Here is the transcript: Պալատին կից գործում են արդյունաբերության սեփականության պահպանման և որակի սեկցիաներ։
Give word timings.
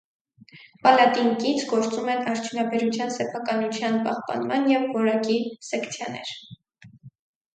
Պալատին 0.85 1.27
կից 1.41 1.65
գործում 1.73 2.07
են 2.13 2.23
արդյունաբերության 2.31 3.13
սեփականության 3.17 3.99
պահպանման 4.07 4.65
և 4.71 4.89
որակի 4.97 5.37
սեկցիաներ։ 5.71 6.33